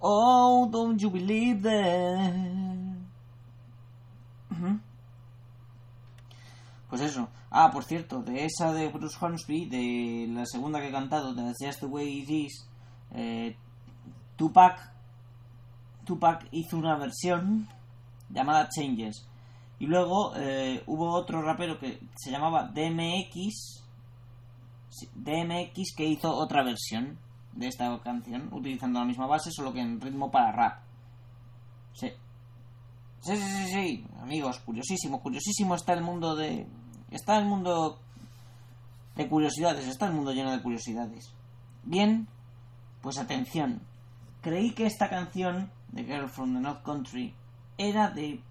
[0.00, 2.66] Oh, don't you believe that.
[6.88, 7.28] Pues eso.
[7.50, 11.42] Ah, por cierto, de esa de Bruce Hornsby, de la segunda que he cantado, de
[11.42, 12.68] That's Just the Way It Is,
[13.12, 13.56] eh,
[14.36, 14.95] Tupac
[16.06, 17.68] Tupac hizo una versión
[18.30, 19.28] llamada Changes.
[19.78, 23.84] Y luego eh, hubo otro rapero que se llamaba DMX.
[25.14, 27.18] DMX que hizo otra versión
[27.52, 30.80] de esta canción, utilizando la misma base, solo que en ritmo para rap.
[31.92, 32.08] Sí.
[33.20, 36.66] Sí, sí, sí, sí, amigos, curiosísimo, curiosísimo está el mundo de...
[37.10, 37.98] Está el mundo
[39.16, 41.32] de curiosidades, está el mundo lleno de curiosidades.
[41.82, 42.28] Bien,
[43.00, 43.80] pues atención.
[44.42, 47.34] Creí que esta canción, The Girl from the North Country,
[47.78, 48.42] era de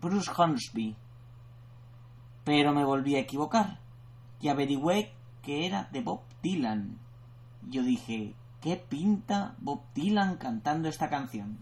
[0.00, 0.96] Bruce Hornsby.
[2.44, 3.80] Pero me volví a equivocar.
[4.40, 5.12] Y averigüé
[5.42, 6.98] que era de Bob Dylan.
[7.68, 11.58] Yo dije, ¿qué pinta Bob Dylan cantando esta canción?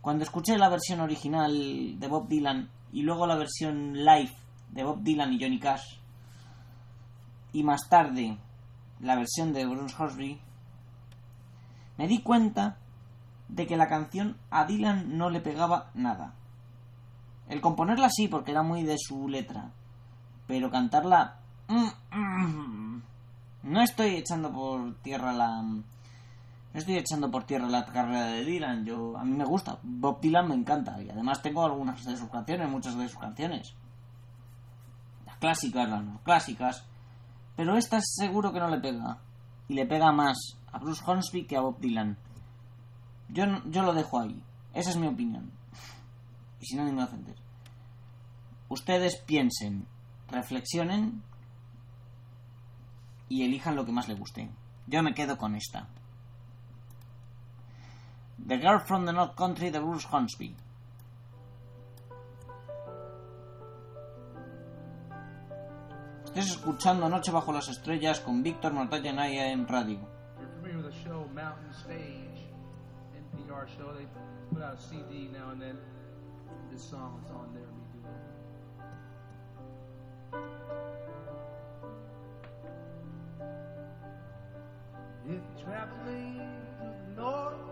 [0.00, 4.32] Cuando escuché la versión original de Bob Dylan y luego la versión live
[4.70, 5.98] de Bob Dylan y Johnny Cash,
[7.52, 8.38] y más tarde
[9.00, 10.40] la versión de Bruce Hornsby,
[11.98, 12.78] me di cuenta
[13.50, 16.34] de que la canción a Dylan no le pegaba nada.
[17.48, 19.70] El componerla sí, porque era muy de su letra,
[20.46, 21.38] pero cantarla...
[21.68, 23.02] mm, mm,
[23.64, 25.62] No estoy echando por tierra la...
[25.62, 28.84] No estoy echando por tierra la carrera de Dylan.
[28.84, 29.78] Yo, a mí me gusta.
[29.82, 31.02] Bob Dylan me encanta.
[31.02, 33.74] Y además tengo algunas de sus canciones, muchas de sus canciones.
[35.26, 36.86] Las clásicas, las no clásicas.
[37.56, 39.18] Pero esta seguro que no le pega.
[39.66, 40.38] Y le pega más
[40.70, 42.16] a Bruce Hornsby que a Bob Dylan.
[43.32, 44.42] Yo, yo lo dejo ahí.
[44.74, 45.50] Esa es mi opinión.
[46.60, 47.36] Y sin ánimo de ofender.
[48.68, 49.86] Ustedes piensen,
[50.28, 51.22] reflexionen
[53.28, 54.50] y elijan lo que más les guste.
[54.86, 55.88] Yo me quedo con esta.
[58.46, 60.54] The Girl from the North Country de Bruce Hornsby.
[66.24, 69.10] Estás escuchando Noche bajo las estrellas con Víctor Mortalla
[69.50, 69.98] en radio.
[73.50, 73.92] The show.
[73.92, 74.06] They
[74.54, 75.76] put out a CD now and then.
[76.70, 77.66] This song is on there.
[77.66, 77.82] Me
[85.26, 85.36] doing.
[85.36, 86.38] If traveling
[86.78, 87.69] to the North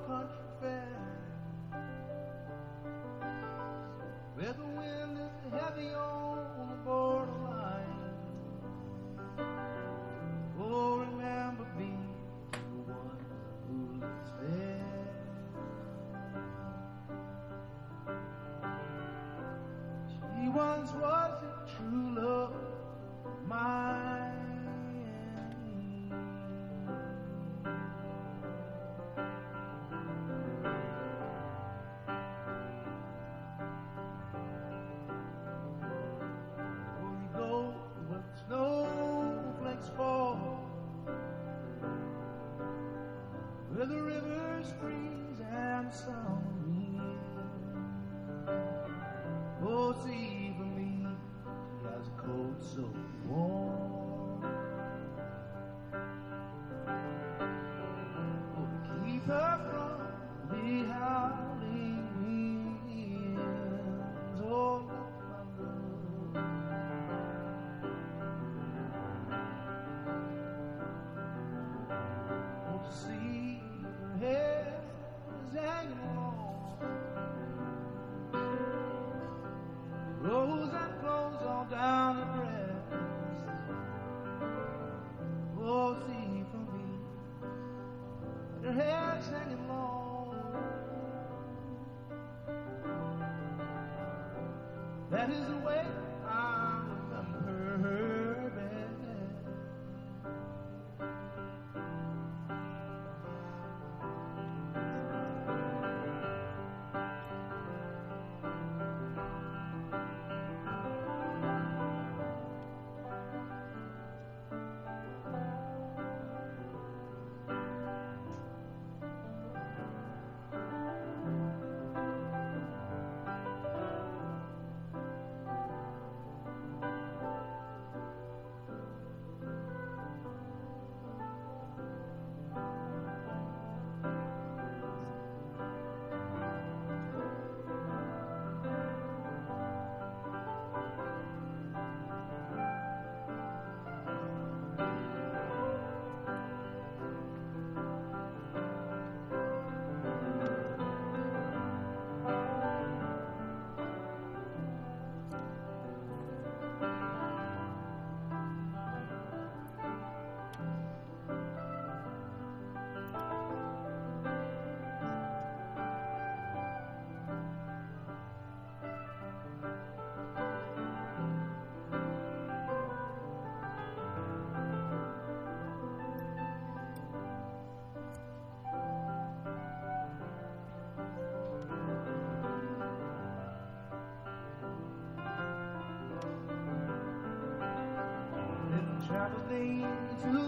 [190.22, 190.47] to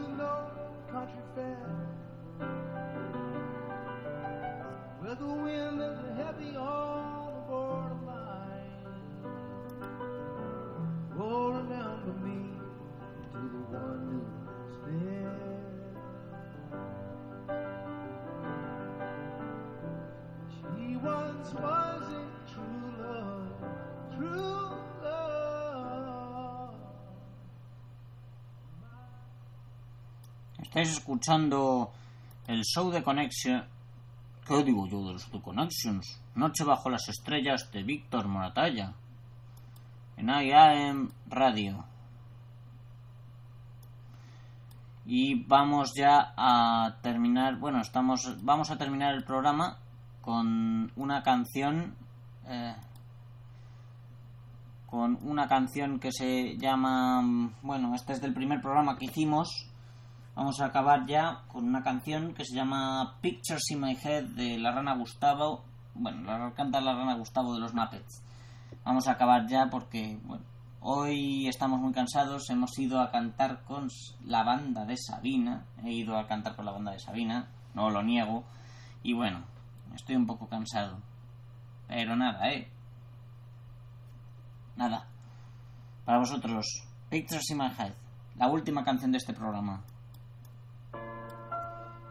[30.81, 31.91] Estáis escuchando
[32.47, 33.63] el show de Connection.
[34.47, 36.23] ¿Qué digo yo de los de Connections?
[36.37, 38.95] Noche bajo las estrellas de Víctor Moratalla.
[40.17, 41.85] En IAM Radio.
[45.05, 47.59] Y vamos ya a terminar.
[47.59, 48.43] Bueno, estamos.
[48.43, 49.77] Vamos a terminar el programa
[50.23, 51.95] con una canción.
[52.47, 52.75] eh,
[54.87, 57.53] con una canción que se llama.
[57.61, 59.70] Bueno, este es del primer programa que hicimos.
[60.41, 64.57] Vamos a acabar ya con una canción que se llama Pictures in My Head de
[64.59, 65.67] la rana Gustavo.
[65.93, 68.25] Bueno, la canta la rana Gustavo de los Muppets.
[68.83, 70.43] Vamos a acabar ya porque, bueno,
[70.81, 72.49] hoy estamos muy cansados.
[72.49, 73.89] Hemos ido a cantar con
[74.25, 75.67] la banda de Sabina.
[75.85, 78.45] He ido a cantar con la banda de Sabina, no lo niego.
[79.03, 79.45] Y bueno,
[79.95, 81.03] estoy un poco cansado.
[81.87, 82.67] Pero nada, eh.
[84.75, 85.07] Nada.
[86.07, 86.65] Para vosotros,
[87.11, 87.93] Pictures in My Head,
[88.37, 89.85] la última canción de este programa.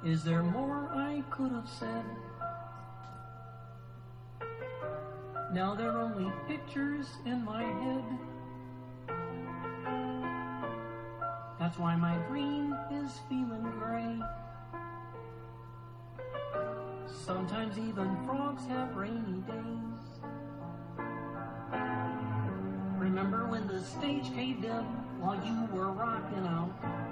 [0.03, 2.05] Is there more I could have said?
[5.53, 8.03] Now there are only pictures in my head.
[11.59, 14.21] That's why my brain is feeling gray.
[17.25, 19.99] Sometimes even frogs have rainy days.
[22.97, 24.85] Remember when the stage caved in
[25.19, 27.08] while you were rocking out?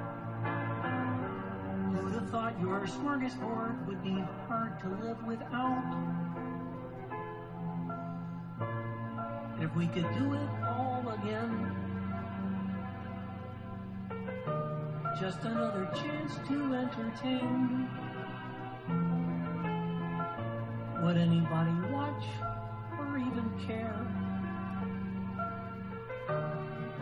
[1.97, 5.83] Who'd have thought your smorgasbord would be hard to live without?
[9.59, 11.75] If we could do it all again,
[15.19, 17.89] just another chance to entertain.
[21.01, 22.25] Would anybody watch
[22.99, 24.05] or even care?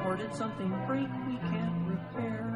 [0.05, 2.54] Or did something break we can't repair?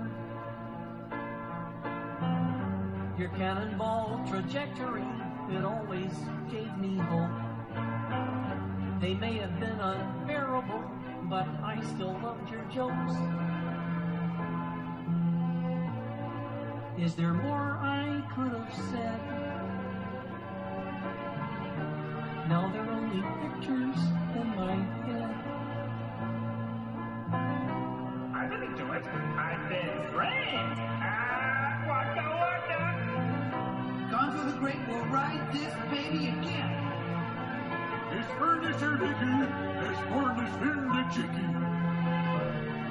[3.19, 5.03] Your cannonball trajectory,
[5.51, 6.09] it always
[6.49, 7.29] gave me hope.
[9.01, 10.89] They may have been unbearable,
[11.23, 13.11] but I still loved your jokes.
[16.97, 19.19] Is there more I could have said?
[22.47, 23.99] Now they're only pictures
[24.39, 25.35] in my head.
[28.33, 29.05] I didn't do it.
[29.35, 30.88] I've been framed.
[34.39, 34.51] Waka.
[34.51, 36.75] The great will ride this baby again.
[38.11, 39.35] It's furniture dicky.
[39.87, 41.47] It's furniture the chicky.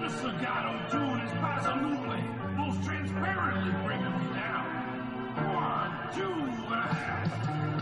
[0.01, 2.23] The Sagato tune is absolutely,
[2.57, 4.67] most transparently bringing me down.
[5.55, 7.78] One, two, and a half.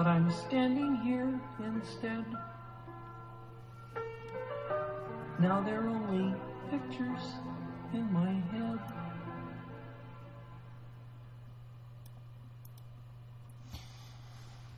[0.00, 1.28] But I'm standing here
[1.58, 2.24] instead.
[5.38, 6.34] Now they're only
[6.70, 7.36] pictures
[7.92, 8.80] in my head.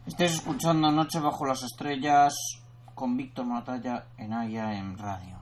[0.09, 2.35] Estés escuchando Noche bajo las estrellas
[2.93, 5.39] con Víctor Matalla en IAM Radio.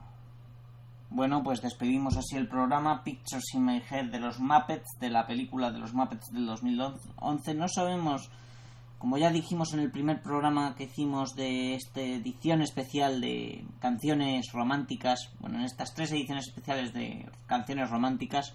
[1.08, 5.26] Bueno, pues despedimos así el programa Pictures in My Head de los Muppets, de la
[5.26, 7.54] película de los Muppets del 2011.
[7.54, 8.30] No sabemos,
[9.00, 14.52] como ya dijimos en el primer programa que hicimos de esta edición especial de canciones
[14.52, 18.52] románticas, bueno, en estas tres ediciones especiales de canciones románticas,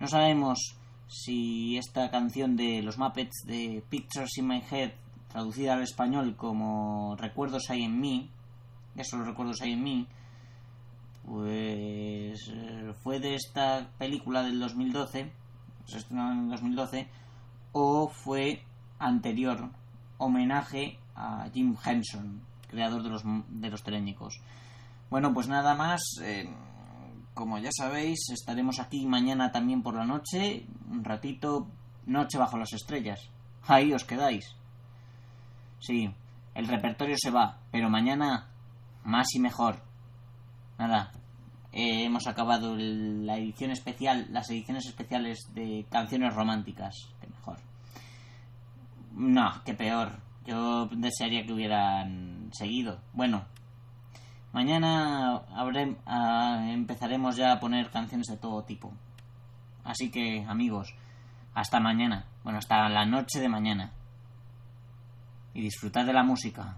[0.00, 0.74] no sabemos
[1.06, 4.94] si esta canción de los Muppets de Pictures in My Head,
[5.28, 8.32] traducida al español como Recuerdos hay en mí,
[8.96, 10.08] esos recuerdos hay en mí,
[11.24, 15.30] pues eh, fue de esta película del 2012,
[15.84, 17.06] se estrenó en el 2012,
[17.70, 18.64] o fue
[18.98, 19.70] anterior,
[20.18, 24.40] homenaje a Jim Henson, creador de los, de los telénicos.
[25.10, 26.48] Bueno, pues nada más, eh,
[27.34, 31.66] como ya sabéis, estaremos aquí mañana también por la noche, un ratito,
[32.06, 33.30] noche bajo las estrellas.
[33.66, 34.54] Ahí os quedáis.
[35.80, 36.10] Sí,
[36.54, 38.48] el repertorio se va, pero mañana
[39.04, 39.80] más y mejor.
[40.78, 41.12] Nada,
[41.72, 46.94] eh, hemos acabado el- la edición especial, las ediciones especiales de canciones románticas.
[49.18, 50.20] No, que peor.
[50.46, 53.00] Yo desearía que hubieran seguido.
[53.12, 53.44] Bueno,
[54.52, 58.92] mañana habré- ah, empezaremos ya a poner canciones de todo tipo.
[59.84, 60.94] Así que, amigos,
[61.54, 62.24] hasta mañana.
[62.44, 63.92] Bueno, hasta la noche de mañana.
[65.52, 66.76] Y disfrutad de la música.